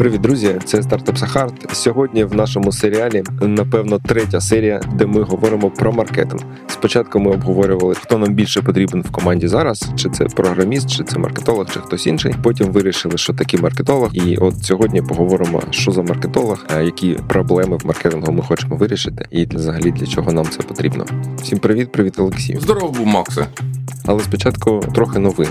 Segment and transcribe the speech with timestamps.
[0.00, 0.56] Привіт, друзі!
[0.64, 1.76] Це стартап Сахарт.
[1.76, 6.42] Сьогодні в нашому серіалі, напевно, третя серія, де ми говоримо про маркетинг.
[6.68, 11.18] Спочатку ми обговорювали, хто нам більше потрібен в команді зараз, чи це програміст, чи це
[11.18, 12.34] маркетолог, чи хтось інший.
[12.42, 14.10] Потім вирішили, що такий маркетолог.
[14.12, 19.46] І от сьогодні поговоримо, що за маркетолог, які проблеми в маркетингу ми хочемо вирішити, і
[19.46, 21.04] взагалі для чого нам це потрібно.
[21.42, 22.58] Всім привіт, привіт, Олексій.
[22.60, 23.46] Здорово, Максе.
[24.06, 25.48] Але спочатку трохи новин.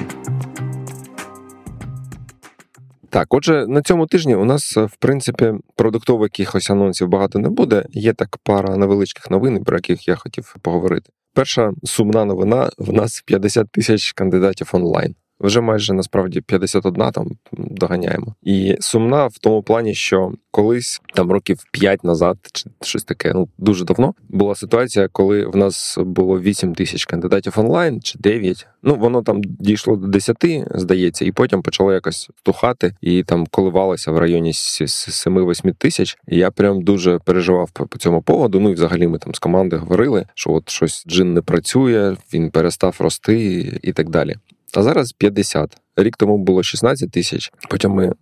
[3.09, 7.85] Так, отже, на цьому тижні у нас, в принципі, продуктово якихось анонсів багато не буде.
[7.89, 11.11] Є так пара невеличких новин, про яких я хотів поговорити.
[11.33, 15.15] Перша сумна новина: в нас 50 тисяч кандидатів онлайн.
[15.39, 18.35] Вже майже насправді 51 там доганяємо.
[18.43, 23.49] І сумна в тому плані, що колись там років 5 назад, чи щось таке, ну
[23.57, 28.67] дуже давно була ситуація, коли в нас було 8 тисяч кандидатів онлайн чи 9.
[28.83, 30.37] Ну воно там дійшло до 10,
[30.75, 36.17] здається, і потім почало якось стухати і там коливалося в районі 7-8 тисяч.
[36.27, 38.59] І я прям дуже переживав по цьому поводу.
[38.59, 42.51] Ну і взагалі ми там з команди говорили, що от щось джин не працює, він
[42.51, 44.35] перестав рости і так далі.
[44.73, 45.77] А зараз 50.
[45.95, 47.51] Рік тому було 16 тисяч.
[47.69, 48.13] Потім ми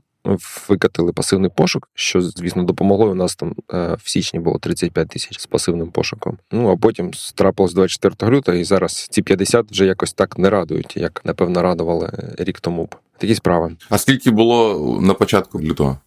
[0.70, 3.12] викатили пасивний пошук, що, звісно, допомогло.
[3.12, 6.38] У нас там е, в січні було 35 тисяч з пасивним пошуком.
[6.52, 10.98] Ну а потім трапилось 24 лютого, і зараз ці 50 вже якось так не радують,
[10.98, 12.90] як напевно радували рік тому.
[13.18, 13.76] Такі справи.
[13.90, 15.98] А скільки було на початку лютого?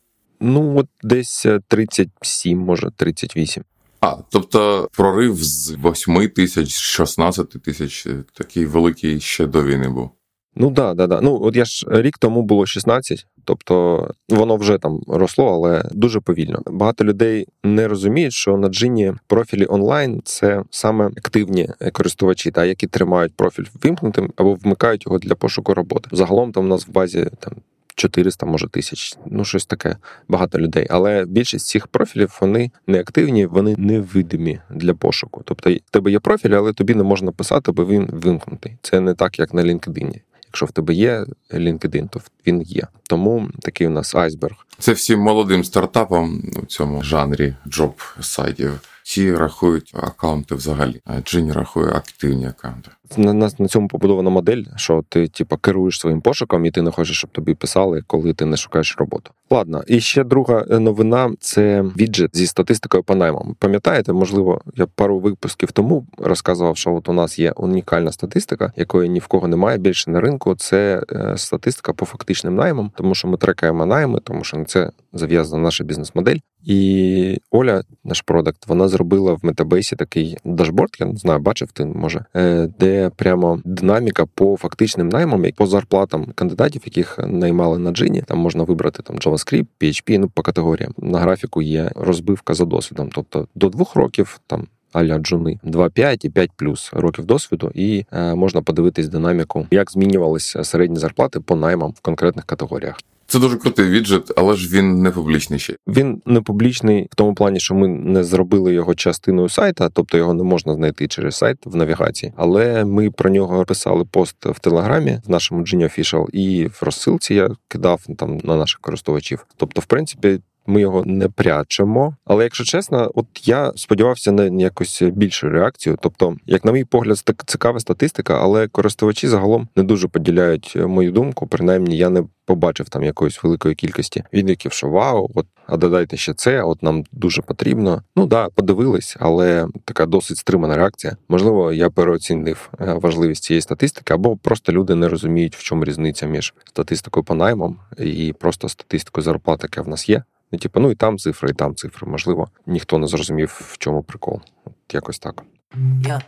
[0.41, 3.65] Ну, от десь 37, може 38.
[4.01, 10.11] А, тобто прорив з 8 тисяч, 16 тисяч, такий великий ще до війни був.
[10.57, 11.21] Ну да, да, да.
[11.21, 16.21] Ну от я ж рік тому було 16, тобто воно вже там росло, але дуже
[16.21, 16.63] повільно.
[16.67, 22.87] Багато людей не розуміють, що на джині профілі онлайн це саме активні користувачі, та які
[22.87, 26.09] тримають профіль вимкнутим або вмикають його для пошуку роботи.
[26.13, 27.53] Загалом там у нас в базі там.
[27.95, 29.97] 400, може тисяч, ну щось таке
[30.29, 30.87] багато людей.
[30.91, 35.43] Але більшість цих профілів вони не активні, вони невидимі для пошуку.
[35.45, 38.77] Тобто, в тебе є профіль, але тобі не можна писати, бо він вимкнутий.
[38.83, 40.21] Це не так, як на LinkedIn.
[40.51, 42.87] Якщо в тебе є LinkedIn, то він є.
[43.03, 44.57] Тому такий у нас айсберг.
[44.79, 48.81] Це всім молодим стартапам у цьому жанрі джоб сайтів.
[49.03, 52.91] Ці рахують аккаунти взагалі, Джині рахує активні аккаунти.
[53.17, 56.91] На, на на, цьому побудована модель, що ти типу, керуєш своїм пошуком, і ти не
[56.91, 59.31] хочеш, щоб тобі писали, коли ти не шукаєш роботу.
[59.53, 63.57] Ладно, і ще друга новина це віджит зі статистикою по наймам.
[63.59, 69.09] Пам'ятаєте, можливо, я пару випусків тому розказував, що от у нас є унікальна статистика, якої
[69.09, 70.55] ні в кого немає більше на ринку.
[70.55, 74.91] Це е, статистика по фактичним наймам, тому що ми трекаємо найми, тому що на це
[75.13, 76.37] зав'язана наша бізнес-модель.
[76.65, 81.85] І Оля, наш продакт, вона зробила в метабейсі такий дашборд, я не знаю, бачив ти
[81.85, 82.69] може, е,
[83.09, 88.23] прямо динаміка по фактичним наймам, по зарплатам кандидатів, яких наймали на джині.
[88.23, 90.95] Там можна вибрати там JavaScript, PHP, ну по категоріям.
[90.99, 93.11] На графіку є розбивка за досвідом.
[93.15, 94.67] Тобто до двох років там.
[94.93, 100.65] Аля джуни 2,5 і 5 плюс років досвіду, і е, можна подивитись динаміку, як змінювалися
[100.65, 102.97] середні зарплати по наймам в конкретних категоріях.
[103.31, 105.77] Це дуже крутий віджит, але ж він не публічний ще.
[105.89, 110.35] Він не публічний в тому плані, що ми не зробили його частиною сайта, тобто його
[110.35, 112.33] не можна знайти через сайт в навігації.
[112.37, 117.35] Але ми про нього писали пост в телеграмі в нашому Genie Official, і в розсилці
[117.35, 119.47] я кидав там на наших користувачів.
[119.57, 120.41] Тобто, в принципі.
[120.71, 125.99] Ми його не прячемо, але якщо чесно, от я сподівався на якусь більшу реакцію.
[126.03, 131.13] Тобто, як на мій погляд, так цікава статистика, але користувачі загалом не дуже поділяють мою
[131.13, 131.47] думку.
[131.47, 136.35] Принаймні, я не побачив там якоїсь великої кількості відгуків, що вау, от а додайте ще
[136.35, 138.03] це, от нам дуже потрібно.
[138.17, 141.17] Ну да, подивились, але така досить стримана реакція.
[141.29, 146.55] Можливо, я переоцінив важливість цієї статистики, або просто люди не розуміють, в чому різниця між
[146.65, 150.23] статистикою по наймам і просто статистикою зарплат, яка в нас є.
[150.53, 152.09] Ну, типу, ну і там цифри, і там цифри.
[152.09, 154.41] Можливо, ніхто не зрозумів, в чому прикол.
[154.65, 155.43] От якось так.
[155.77, 156.21] Yeah.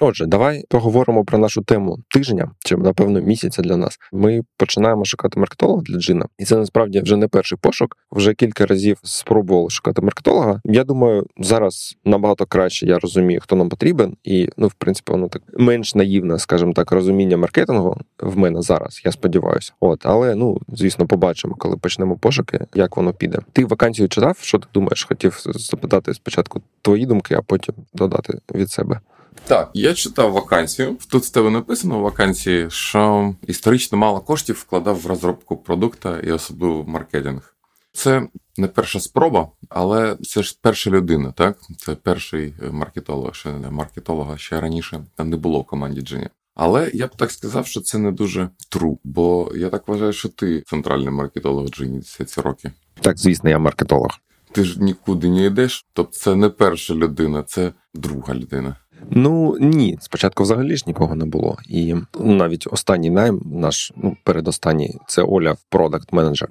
[0.00, 3.98] Отже, давай поговоримо про нашу тему тижня чи напевно місяця для нас.
[4.12, 7.96] Ми починаємо шукати маркетолога для джина, і це насправді вже не перший пошук.
[8.12, 10.60] Вже кілька разів спробували шукати маркетолога.
[10.64, 15.28] Я думаю, зараз набагато краще я розумію, хто нам потрібен, і ну, в принципі, воно
[15.28, 19.02] так менш наївне, скажімо так, розуміння маркетингу в мене зараз.
[19.04, 19.72] Я сподіваюся.
[19.80, 23.38] От, але ну звісно, побачимо, коли почнемо пошуки, як воно піде.
[23.52, 24.38] Ти вакансію читав?
[24.40, 25.04] Що ти думаєш?
[25.04, 29.00] Хотів запитати спочатку твої думки, а потім додати від себе.
[29.46, 30.96] Так, я читав вакансію.
[31.08, 36.30] Тут в тебе написано в вакансії, що історично мало коштів вкладав в розробку продукта і
[36.30, 37.54] особливо в маркетинг.
[37.92, 41.58] Це не перша спроба, але це ж перша людина, так?
[41.78, 46.28] Це перший маркетолог, ще не маркетолога ще раніше не було в команді Джині.
[46.54, 50.28] Але я б так сказав, що це не дуже true, бо я так вважаю, що
[50.28, 52.72] ти центральний маркетолог Джині всі ці роки.
[53.00, 54.10] Так, звісно, я маркетолог.
[54.52, 58.76] Ти ж нікуди не йдеш, тобто це не перша людина, це друга людина.
[59.10, 61.58] Ну ні, спочатку взагалі ж нікого не було.
[61.68, 66.48] І навіть останній найм, наш ну передостанній, це Оля, product manager.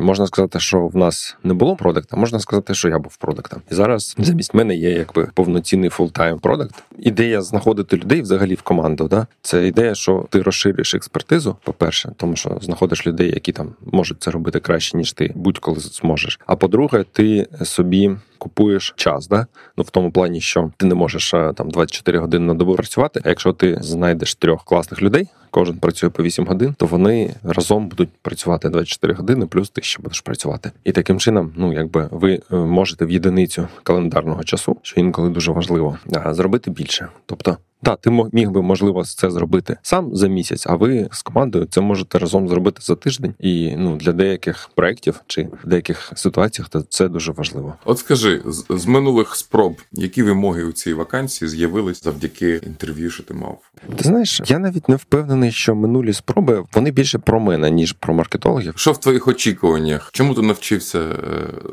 [0.00, 3.48] Можна сказати, що в нас не було product а, можна сказати, що я був product
[3.48, 3.62] ом.
[3.70, 6.82] І зараз замість мене є якби повноцінний full-time product.
[6.98, 9.08] Ідея знаходити людей взагалі в команду.
[9.08, 9.26] Да?
[9.42, 14.30] Це ідея, що ти розшириш експертизу, по-перше, тому що знаходиш людей, які там можуть це
[14.30, 16.40] робити краще, ніж ти будь-коли зможеш.
[16.46, 18.16] А по-друге, ти собі.
[18.38, 19.46] Купуєш час, да?
[19.76, 23.20] Ну в тому плані, що ти не можеш там 24 години на добу працювати.
[23.24, 27.88] А якщо ти знайдеш трьох класних людей, кожен працює по 8 годин, то вони разом
[27.88, 30.70] будуть працювати 24 години, плюс ти ще будеш працювати.
[30.84, 35.52] І таким чином, ну якби ви е, можете в єдиницю календарного часу, що інколи дуже
[35.52, 35.98] важливо,
[36.30, 37.08] зробити більше.
[37.26, 41.66] Тобто так, ти міг би можливо це зробити сам за місяць, а ви з командою
[41.70, 43.34] це можете разом зробити за тиждень.
[43.38, 47.74] І ну для деяких проєктів чи в деяких ситуаціях то це дуже важливо.
[47.84, 53.22] От скажи з, з минулих спроб, які вимоги у цій вакансії з'явились завдяки інтерв'ю, що
[53.22, 53.58] ти мав?
[53.96, 58.14] Ти знаєш, я навіть не впевнений, що минулі спроби вони більше про мене ніж про
[58.14, 58.74] маркетологів.
[58.76, 60.10] Що в твоїх очікуваннях?
[60.12, 61.14] Чому ти навчився е,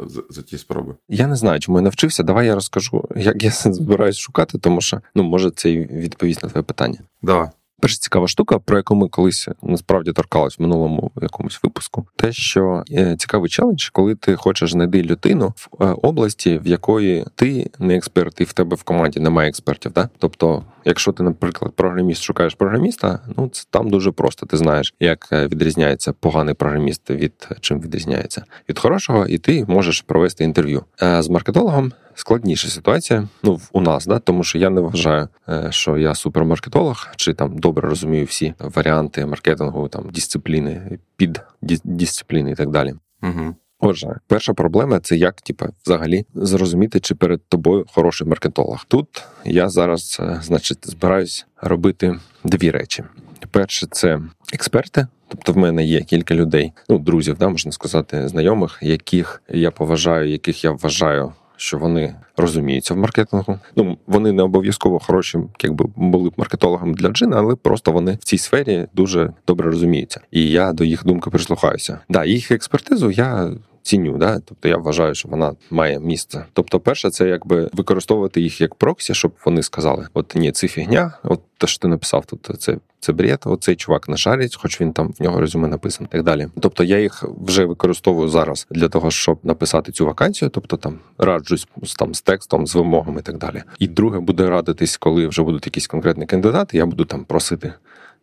[0.08, 0.96] за, за ті спроби?
[1.10, 2.24] Я не знаю, чому я навчився.
[2.24, 6.64] Давай я розкажу, як я збираюсь шукати, тому що ну може це відповість на твоє
[6.64, 7.00] питання.
[7.22, 7.50] Давай.
[7.84, 12.84] Перша цікава штука, про яку ми колись насправді торкались в минулому якомусь випуску, те, що
[12.92, 17.96] е, цікавий челендж, коли ти хочеш знайти людину в е, області, в якої ти не
[17.96, 19.92] експерт, і в тебе в команді немає експертів.
[19.92, 20.10] Да?
[20.18, 24.46] Тобто, якщо ти, наприклад, програміст шукаєш програміста, ну це там дуже просто.
[24.46, 30.02] Ти знаєш, як е, відрізняється поганий програміст від чим відрізняється від хорошого, і ти можеш
[30.02, 30.84] провести інтерв'ю
[31.20, 33.28] з маркетологом складніша ситуація.
[33.44, 37.58] Ну у нас, да, тому що я не вважаю, е, що я супермаркетолог, чи там
[37.58, 41.42] добре розумію всі варіанти маркетингу, там дисципліни, під
[41.84, 42.94] дисципліни і так далі.
[43.24, 43.56] Угу.
[43.80, 48.86] Отже, перша проблема це як, типу, взагалі зрозуміти, чи перед тобою хороший маркетолог.
[48.88, 53.04] Тут я зараз, е, значить, збираюсь робити дві речі.
[53.52, 54.20] Перше, це
[54.54, 55.08] експерти.
[55.28, 60.32] Тобто в мене є кілька людей, ну друзів, да можна сказати, знайомих, яких я поважаю,
[60.32, 63.60] яких я вважаю що вони розуміються в маркетингу.
[63.76, 68.24] Ну вони не обов'язково хороші, якби були б маркетологами для джина, але просто вони в
[68.24, 70.22] цій сфері дуже добре розуміються.
[70.32, 72.00] І я до їх думки прислухаюся.
[72.10, 73.52] Да, їх експертизу я.
[73.86, 76.46] Ціню, да, тобто я вважаю, що вона має місце.
[76.54, 81.14] Тобто, перше, це якби використовувати їх як проксі, щоб вони сказали: от ні, це фігня,
[81.24, 85.14] от те, що ти написав, тут це це бред, оцей чувак нашарить, хоч він там
[85.20, 86.48] в нього резюме написано, так далі.
[86.60, 91.68] Тобто я їх вже використовую зараз для того, щоб написати цю вакансію, тобто там раджусь
[92.00, 93.64] там з текстом, з вимогами і так далі.
[93.80, 96.78] І друге буде радитись, коли вже будуть якісь конкретні кандидати.
[96.78, 97.74] Я буду там просити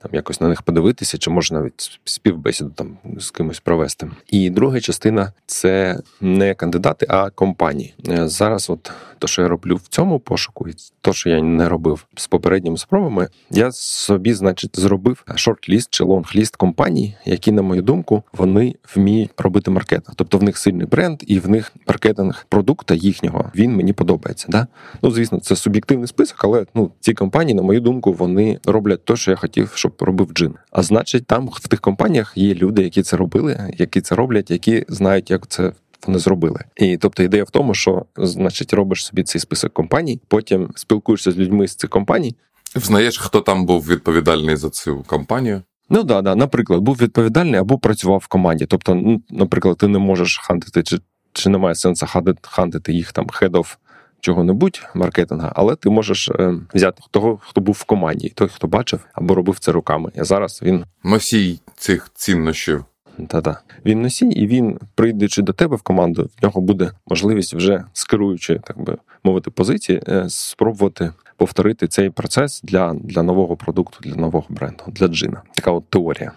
[0.03, 4.11] там якось на них подивитися, чи може навіть співбесіду там з кимось провести.
[4.27, 7.95] І друга частина це не кандидати, а компанії.
[8.09, 11.69] Е, зараз, от то, що я роблю в цьому пошуку, і то, що я не
[11.69, 17.53] робив з попередніми спробами, я собі, значить, зробив short list чи long list компаній, які,
[17.53, 20.15] на мою думку, вони вміють робити маркетинг.
[20.17, 24.47] Тобто в них сильний бренд, і в них маркетинг продукта їхнього він мені подобається.
[24.49, 24.67] Да?
[25.03, 29.17] Ну звісно, це суб'єктивний список, але ну ці компанії, на мою думку, вони роблять те,
[29.17, 30.55] що я хотів, щоб щоб робив Джин.
[30.71, 34.85] А значить, там в тих компаніях є люди, які це робили, які це роблять, які
[34.89, 35.73] знають, як це.
[36.07, 40.71] Вони зробили, і тобто ідея в тому, що значить робиш собі цей список компаній, потім
[40.75, 42.37] спілкуєшся з людьми з цих компаній.
[42.77, 45.63] Взнаєш, хто там був відповідальний за цю компанію?
[45.91, 46.35] Ну да, да.
[46.35, 48.67] Наприклад, був відповідальний або працював в команді.
[48.67, 50.99] Тобто, ну, наприклад, ти не можеш хантити, чи
[51.33, 52.07] чи немає сенсу
[52.43, 53.77] хантити їх там head of
[54.21, 59.01] чого-небудь маркетинга, але ти можеш е, взяти того, хто був в команді, той, хто бачив
[59.13, 60.11] або робив це руками.
[60.15, 62.85] І зараз він носій цих ціннощів.
[63.29, 63.61] Та-та.
[63.87, 68.61] Він носій, і він, прийдучи до тебе в команду, в нього буде можливість вже скеруючи,
[68.65, 74.47] так би мовити, позиції, е, спробувати повторити цей процес для для нового продукту, для нового
[74.49, 75.43] бренду, для джина.
[75.55, 76.33] Така от теорія.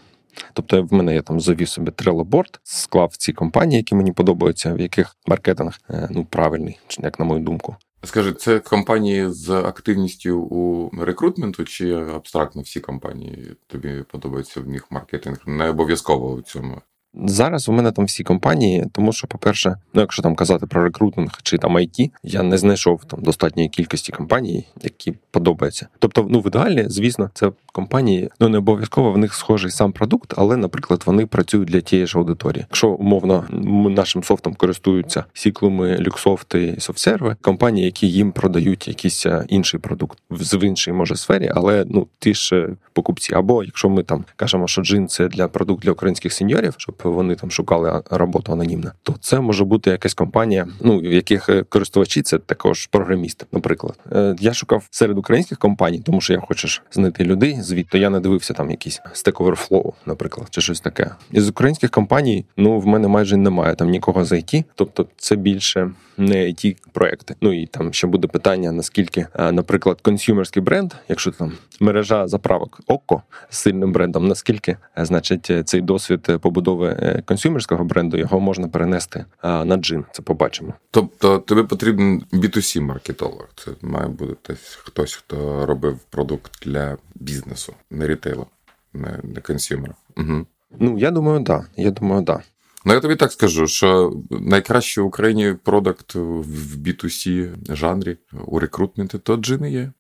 [0.54, 4.80] Тобто, в мене я там завів собі трелоборд, склав ці компанії, які мені подобаються, в
[4.80, 7.75] яких маркетинг е, ну правильний, як на мою думку.
[8.06, 14.92] Скажи, це компанії з активністю у рекрутменту, чи абстрактно всі компанії тобі подобаються в них
[14.92, 15.38] маркетинг?
[15.46, 16.82] Не обов'язково у цьому.
[17.15, 21.39] Зараз у мене там всі компанії, тому що, по-перше, ну якщо там казати про рекрутинг
[21.43, 25.88] чи там IT, я не знайшов там достатньої кількості компаній, які подобаються.
[26.00, 30.34] Тобто, ну в ідеалі, звісно, це компанії, ну не обов'язково в них схожий сам продукт,
[30.38, 32.65] але, наприклад, вони працюють для тієї ж аудиторії.
[32.70, 33.46] Якщо умовно
[33.89, 40.63] нашим софтом користуються сіклуми, люксофти софтсерви, компанії, які їм продають якийсь е, інший продукт в
[40.63, 43.34] іншій може сфері, але ну ті ж е, покупці.
[43.34, 47.36] Або якщо ми там кажемо, що джин це для продукт для українських сеньорів, щоб вони
[47.36, 52.22] там шукали роботу анонімно, то це може бути якась компанія, ну в яких е, користувачі
[52.22, 53.45] це також програмісти.
[53.51, 54.00] Наприклад,
[54.39, 58.00] я шукав серед українських компаній, тому що я хочу знайти людей звідти.
[58.00, 61.12] Я не дивився там якісь Stack Overflow, наприклад, чи щось таке.
[61.31, 65.91] Із українських компаній, ну в мене майже немає там нікого з IT, тобто це більше
[66.17, 67.36] не it проекти.
[67.41, 73.22] Ну і там ще буде питання: наскільки, наприклад, консюмерський бренд, якщо там мережа заправок ОККО
[73.50, 76.93] з сильним брендом, наскільки значить цей досвід побудови е,
[77.26, 80.06] консюмерського бренду його можна перенести на джин?
[80.12, 80.74] Це побачимо.
[80.92, 83.48] Тобто тобі потрібен B2C маркетолог.
[83.56, 88.48] Це має бути хтось, хто робив продукт для бізнесу, не рітейлу,
[88.94, 89.94] не не консюмера.
[90.18, 90.46] Угу.
[90.80, 91.62] Ну я думаю, так.
[91.62, 91.84] Да.
[91.84, 92.42] Я думаю, да.
[92.86, 99.18] Ну, я тобі так скажу, що найкращий в Україні продакт в B2C жанрі у рекрутменті
[99.18, 99.92] то джини є.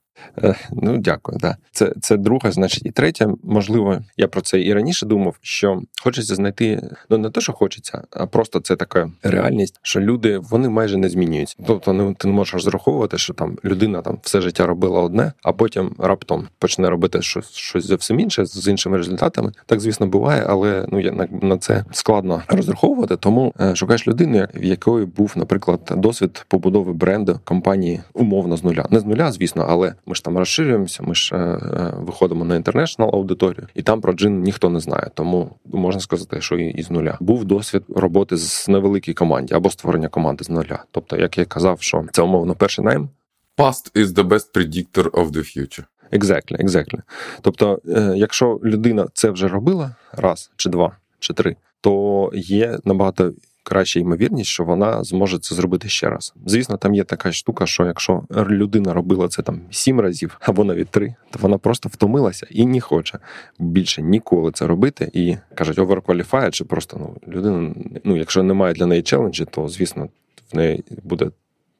[0.43, 1.57] Е, ну, дякую, да.
[1.71, 6.35] Це це друга, значить, і третя, можливо, я про це і раніше думав, що хочеться
[6.35, 10.97] знайти ну не те, що хочеться, а просто це така реальність, що люди вони майже
[10.97, 11.55] не змінюються.
[11.67, 15.53] Тобто, ну ти не можеш розраховувати, що там людина там все життя робила одне, а
[15.53, 19.51] потім раптом почне робити щось щось зовсім інше з іншими результатами.
[19.65, 23.17] Так, звісно, буває, але ну я на, на це складно розраховувати.
[23.17, 28.85] Тому е, шукаєш людину, в якої був, наприклад, досвід побудови бренду компанії умовно з нуля,
[28.89, 32.55] не з нуля, звісно, але ми ж там розширюємося, ми ж е, е, виходимо на
[32.55, 35.11] інтернешнл аудиторію, і там про джин ніхто не знає.
[35.13, 40.07] Тому можна сказати, що і, з нуля був досвід роботи з невеликій команді або створення
[40.07, 40.83] команди з нуля.
[40.91, 43.09] Тобто, як я казав, що це умовно перший найм.
[43.57, 45.83] Past is the best predictor of the future.
[46.11, 46.99] Exactly, exactly.
[47.41, 53.31] Тобто, е, якщо людина це вже робила раз чи два чи три, то є набагато
[53.63, 56.33] краща ймовірність, що вона зможе це зробити ще раз.
[56.45, 60.89] Звісно, там є така штука, що якщо людина робила це там сім разів або навіть
[60.89, 63.19] три, то вона просто втомилася і не хоче
[63.59, 65.09] більше ніколи це робити.
[65.13, 70.09] І кажуть, оверкваліфає, чи просто ну людина, ну якщо немає для неї челенджі, то звісно
[70.53, 71.31] в неї буде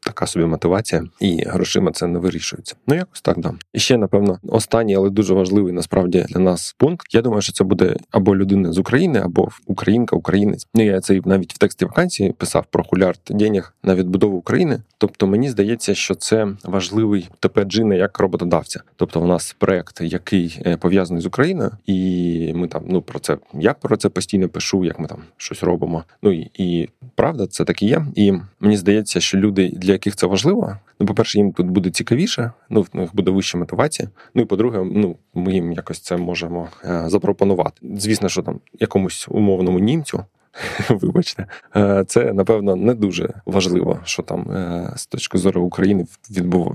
[0.03, 2.75] така собі мотивація, і грошима це не вирішується.
[2.87, 3.53] Ну якось так да.
[3.73, 7.15] І ще напевно останній, але дуже важливий насправді для нас пункт.
[7.15, 10.67] Я думаю, що це буде або людина з України, або українка, українець.
[10.73, 14.79] Ну я це навіть в тексті вакансії писав про хулярд денег на відбудову України.
[14.97, 18.81] Тобто мені здається, що це важливий ТП Джина як роботодавця.
[18.95, 23.37] Тобто, у нас проект, який е, пов'язаний з Україною, і ми там ну про це
[23.53, 26.03] я про це постійно пишу, як ми там щось робимо.
[26.23, 28.05] Ну і, і правда, це так і є.
[28.15, 30.77] І мені здається, що люди для для яких це важливо.
[30.99, 34.09] Ну, по-перше, їм тут буде цікавіше, ну в них буде вища мотивація.
[34.35, 37.81] Ну і по-друге, ну ми їм якось це можемо е, запропонувати.
[37.97, 40.25] Звісно, що там якомусь умовному німцю.
[40.89, 46.05] Вибачте, е, це напевно не дуже важливо, що там е, з точки зору України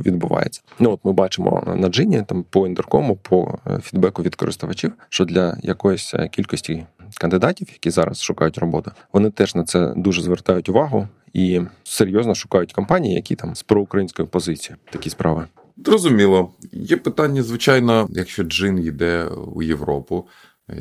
[0.06, 0.62] відбувається.
[0.78, 5.58] Ну от ми бачимо на джині там по інтеркому, по фідбеку від користувачів, що для
[5.62, 6.86] якоїсь кількості
[7.18, 12.72] кандидатів, які зараз шукають роботу, вони теж на це дуже звертають увагу і серйозно шукають
[12.72, 15.44] компанії, які там з проукраїнської позиції такі справи.
[15.84, 16.52] Зрозуміло.
[16.72, 20.26] Є питання, звичайно, якщо джин йде у Європу.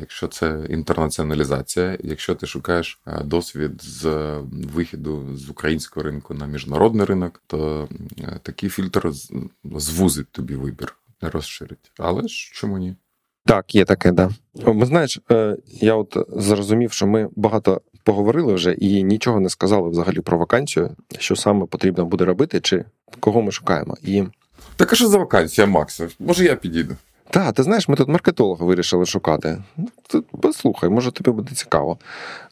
[0.00, 7.06] Якщо це інтернаціоналізація, якщо ти шукаєш е, досвід з вихіду з українського ринку на міжнародний
[7.06, 9.12] ринок, то е, такий фільтр
[9.64, 11.92] звузить тобі вибір, не розширить.
[11.98, 12.96] Але ж чому ні?
[13.48, 14.30] Так, є таке, да.
[14.66, 19.88] Ми знаєш, е, я от зрозумів, що ми багато поговорили вже і нічого не сказали
[19.88, 22.84] взагалі про вакансію, що саме потрібно буде робити, чи
[23.20, 23.96] кого ми шукаємо.
[24.02, 24.24] І...
[24.76, 26.02] Так а що за вакансія, Макс?
[26.18, 26.96] Може, я підійду?
[27.30, 29.62] Так, ти знаєш, ми тут маркетолога вирішили шукати.
[29.76, 29.88] Ну,
[30.40, 31.98] послухай, може тобі буде цікаво.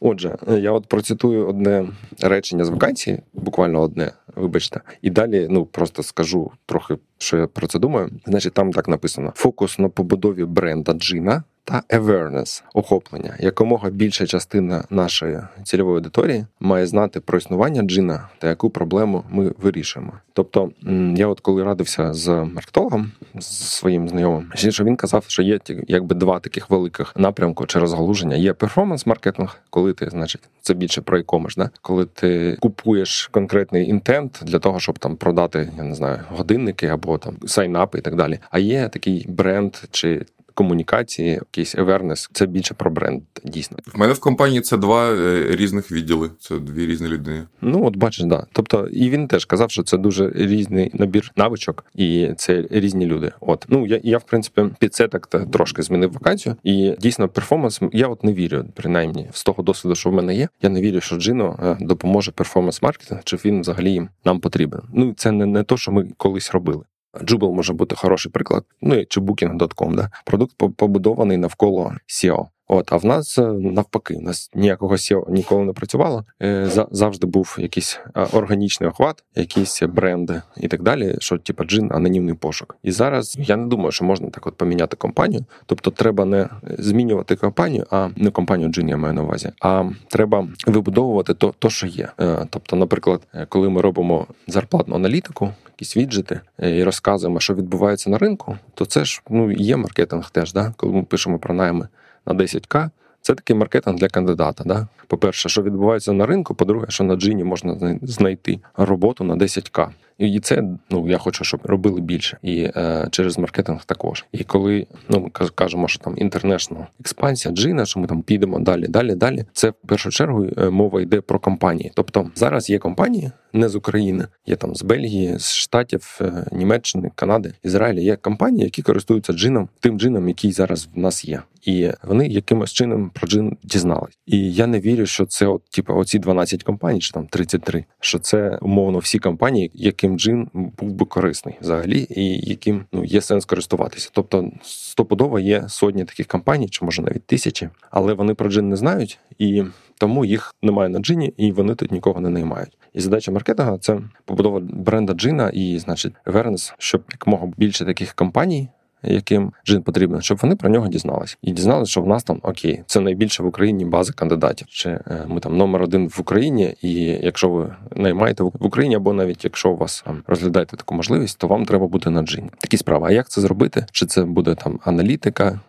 [0.00, 1.88] Отже, я от процитую одне
[2.21, 7.66] речення з вакансії, буквально одне, вибачте, і далі ну просто скажу трохи, що я про
[7.66, 8.11] це думаю.
[8.26, 13.37] Значить, там так написано: фокус на побудові бренда Джина та awareness– охоплення.
[13.40, 19.52] Якомога більша частина нашої цільової аудиторії має знати про існування джина та яку проблему ми
[19.62, 20.12] вирішуємо.
[20.32, 20.70] Тобто,
[21.16, 26.14] я, от коли радився з маркетологом з своїм знайомим, що він казав, що є якби
[26.14, 28.37] два таких великих напрямку чи розгалуження.
[28.37, 31.70] Є перформанс-маркетинг, коли ти, значить, це більше про e-commerce, да?
[31.82, 37.18] коли ти купуєш конкретний інтент для того, щоб там продати, я не знаю, годинники або
[37.18, 38.38] там сайнапи і так далі.
[38.50, 40.26] А є такий бренд чи
[40.57, 42.31] комунікації, якийсь awareness.
[42.33, 43.23] Це більше про бренд.
[43.45, 46.31] Дійсно, в мене в компанії це два е, різних відділи.
[46.41, 47.47] Це дві різні людини.
[47.61, 48.47] Ну от бачиш, да.
[48.53, 53.33] Тобто, і він теж казав, що це дуже різний набір навичок, і це різні люди.
[53.41, 57.81] От ну я я в принципі під це так трошки змінив вакансію, і дійсно перформанс.
[57.93, 60.49] Я от не вірю, принаймні з того досвіду, що в мене є.
[60.63, 64.81] Я не вірю, що Джино е, допоможе перформанс маркетинг, чи він взагалі нам потрібен.
[64.95, 66.85] Ну це не, не то, що ми колись робили.
[67.25, 68.64] Джубл може бути хороший приклад.
[68.82, 72.46] Ну чи Booking.com, да продукт побудований навколо SEO.
[72.68, 76.25] От, а в нас е, навпаки, у нас ніякого SEO ніколи не працювало.
[76.42, 78.00] Е, завжди був якийсь
[78.32, 81.16] органічний охват, якісь бренди і так далі.
[81.18, 82.76] Що типа джин, анонімний пошук.
[82.82, 85.44] І зараз я не думаю, що можна так от поміняти компанію.
[85.66, 89.52] Тобто, треба не змінювати компанію, а не компанію джин, я маю на увазі.
[89.61, 92.08] А треба вибудовувати то, то що є.
[92.20, 98.18] Е, тобто, наприклад, коли ми робимо зарплатну аналітику, якісь віджити і розказуємо, що відбувається на
[98.18, 101.88] ринку, то це ж ну є маркетинг теж, да, коли ми пишемо про найми
[102.26, 102.90] на 10к.
[103.21, 104.64] Це такий маркетинг для кандидата.
[104.64, 104.88] Да?
[105.06, 109.88] По-перше, що відбувається на ринку, по-друге, що на джині можна знайти роботу на 10к.
[110.18, 114.25] І це ну я хочу, щоб робили більше, і е, через маркетинг також.
[114.32, 118.88] І коли ну ми кажемо, що там інтернешнл експансія, джина, що ми там підемо далі,
[118.88, 119.44] далі, далі.
[119.52, 121.92] Це в першу чергу е, мова йде про компанії.
[121.94, 127.11] Тобто зараз є компанії не з України, є там з Бельгії, з Штатів, е, Німеччини,
[127.14, 128.00] Канади, Ізраїля.
[128.00, 132.73] Є компанії, які користуються джином, тим джином, який зараз в нас є, і вони якимось
[132.73, 134.18] чином про джин дізнались.
[134.26, 138.18] І я не вірю, що це от типу, оці 12 компаній, чи там 33, що
[138.18, 143.21] це умовно всі компанії, які яким джин був би корисний взагалі, і яким ну є
[143.21, 144.11] сенс користуватися.
[144.13, 148.77] Тобто стопудово є сотні таких компаній, чи може навіть тисячі, але вони про джин не
[148.77, 149.65] знають, і
[149.99, 152.79] тому їх немає на джині, і вони тут нікого не наймають.
[152.95, 158.69] І задача маркетинга це побудова бренда джина і, значить, вернес, щоб якомога більше таких компаній
[159.03, 162.83] яким джин потрібен, щоб вони про нього дізналися і дізналися, що в нас там окей,
[162.87, 164.67] це найбільша в Україні база кандидатів.
[164.71, 169.12] Чи е, ми там номер один в Україні, і якщо ви наймаєте в Україні, або
[169.12, 172.50] навіть якщо у вас там розглядаєте таку можливість, то вам треба бути на джині.
[172.59, 173.07] Такі справи.
[173.09, 173.87] А як це зробити?
[173.93, 175.61] Чи це буде там аналітика?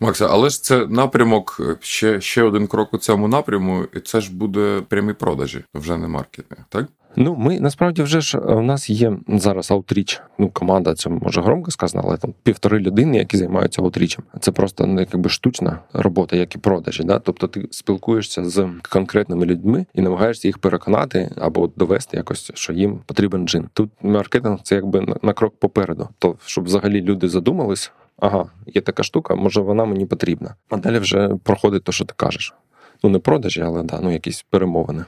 [0.00, 4.34] Макса, але ж це напрямок, ще ще один крок у цьому напряму, і це ж
[4.34, 6.86] буде прямі продажі, вже не маркетинг, так?
[7.16, 10.22] Ну, ми насправді вже ж у нас є зараз аутріч.
[10.38, 14.24] Ну, команда, це може громко сказано, але там півтори людини, які займаються аутрічем.
[14.40, 17.04] Це просто ну, якби штучна робота, як і продажі.
[17.04, 17.18] Да?
[17.18, 23.00] Тобто ти спілкуєшся з конкретними людьми і намагаєшся їх переконати або довести якось, що їм
[23.06, 23.68] потрібен джин.
[23.72, 26.08] Тут маркетинг це якби на крок попереду.
[26.18, 27.92] То щоб взагалі люди задумались.
[28.18, 30.54] Ага, є така штука, може вона мені потрібна.
[30.70, 32.54] А далі вже проходить те, що ти кажеш.
[33.02, 35.04] Ну, не продажі, але да, ну якісь перемовини.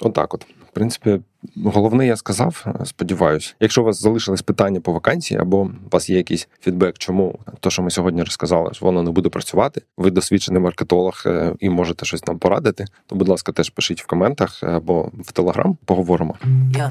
[0.00, 1.20] Отак, от, в принципі,
[1.64, 2.66] головне, я сказав.
[2.84, 7.38] Сподіваюсь, якщо у вас залишились питання по вакансії, або у вас є якийсь фідбек, чому
[7.60, 9.82] то, що ми сьогодні розказали, що воно не буде працювати.
[9.96, 12.84] Ви досвідчений маркетолог е, і можете щось нам порадити.
[13.06, 15.78] То, будь ласка, теж пишіть в коментах або в телеграм.
[15.84, 16.36] Поговоримо.
[16.44, 16.90] Yeah.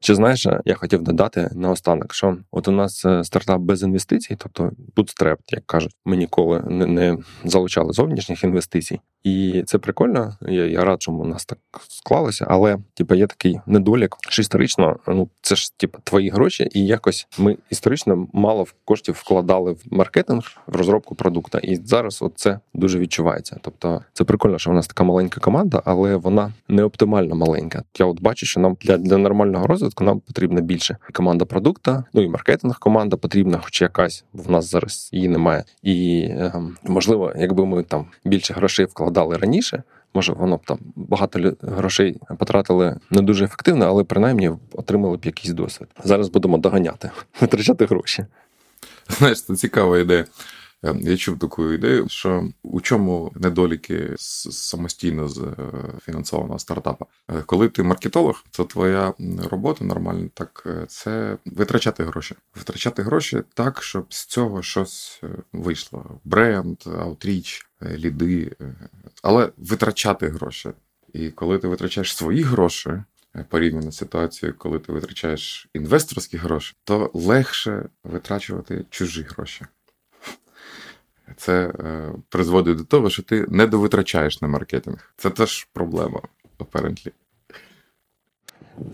[0.00, 4.70] Чи знаєш, я хотів додати наостанок, що от у нас е, стартап без інвестицій, тобто
[4.96, 10.36] bootstrap, як кажуть, ми ніколи не залучали зовнішніх інвестицій, і це прикольно.
[10.48, 14.96] Я я рад, що у нас так склалося, але типу, є такий недолік, що історично,
[15.08, 20.42] ну це ж типу, твої гроші, і якось ми історично мало коштів вкладали в маркетинг,
[20.66, 21.58] в розробку продукта.
[21.58, 23.56] І зараз от це дуже відчувається.
[23.62, 27.82] Тобто, це прикольно, що у нас така маленька команда, але вона не оптимально маленька.
[27.98, 32.22] Я от бачу, що нам для, для нормального розвитку нам потрібна більше команда продукта, ну
[32.22, 35.64] і маркетинг команда потрібна, хоч якась, в нас зараз її немає.
[35.82, 39.82] І е, можливо, якби ми там більше грошей вкладали раніше.
[40.14, 45.52] Може, воно б там багато грошей потратили не дуже ефективно, але принаймні отримали б якийсь
[45.52, 45.88] досвід.
[46.04, 48.26] Зараз будемо доганяти, витрачати гроші.
[49.08, 50.24] Знаєш, це цікава ідея.
[50.84, 55.54] Е, я чув таку ідею, що у чому недоліки самостійно з е,
[56.02, 57.06] фінансованого стартапа.
[57.28, 59.14] Е, коли ти маркетолог, то твоя
[59.50, 62.34] робота нормальна, так це витрачати гроші.
[62.56, 66.20] Витрачати гроші так, щоб з цього щось вийшло.
[66.24, 68.56] Бренд, аутріч, ліди,
[69.22, 70.70] але витрачати гроші.
[71.12, 72.90] І коли ти витрачаєш свої гроші.
[73.48, 79.66] Порівняно з ситуацією, коли ти витрачаєш інвесторські гроші, то легше витрачувати чужі гроші
[81.36, 85.14] це е, призводить до того, що ти не довитрачаєш на маркетинг.
[85.16, 86.20] Це теж проблема,
[86.58, 87.10] apparently.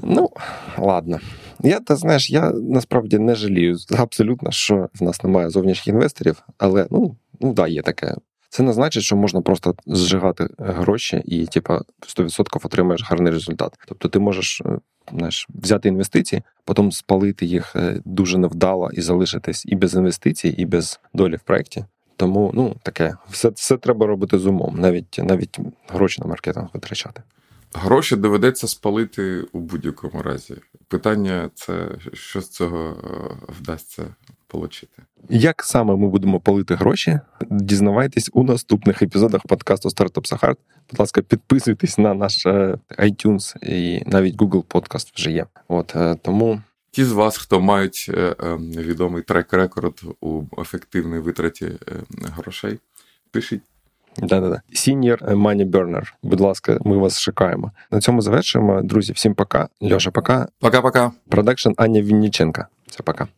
[0.02, 0.30] Ну,
[0.78, 1.20] ладно.
[1.60, 6.86] Я ти знаєш, я насправді не жалію абсолютно, що в нас немає зовнішніх інвесторів, але
[6.90, 8.14] ну, ну да, є таке.
[8.48, 11.80] Це не значить, що можна просто зжигати гроші і, типа,
[12.18, 13.74] 100% отримаєш гарний результат.
[13.88, 14.78] Тобто, ти можеш е,
[15.12, 20.66] знаєш, взяти інвестиції, потім спалити їх е, дуже невдало і залишитись і без інвестицій, і
[20.66, 21.84] без долі в проєкті.
[22.16, 27.22] Тому ну таке, все все треба робити з умом, навіть навіть гроші на маркетинг витрачати.
[27.74, 30.54] Гроші доведеться спалити у будь-якому разі.
[30.88, 32.96] Питання це що з цього
[33.60, 34.14] вдасться
[34.54, 35.02] отримати.
[35.28, 37.20] Як саме ми будемо палити гроші?
[37.50, 40.56] Дізнавайтесь у наступних епізодах подкасту Startup Sahart.
[40.90, 45.46] Будь ласка, підписуйтесь на наш е, iTunes і навіть Google Podcast вже є.
[45.68, 46.62] От е, тому.
[46.94, 51.72] Ті з вас, хто мають е, відомий трек-рекорд у ефективній витраті
[52.22, 52.78] грошей,
[53.30, 53.62] пишіть.
[54.18, 54.62] Да-да-да.
[54.72, 56.12] Senior Money Burner.
[56.22, 57.72] Будь ласка, ми вас шукаємо.
[57.90, 58.82] На цьому завершуємо.
[58.82, 59.68] Друзі, всім пока.
[59.82, 60.48] Льоша, пока.
[60.60, 61.10] Пока-пока.
[61.28, 62.66] Продакшн Аня Вінніченка.
[62.86, 63.28] Все пока.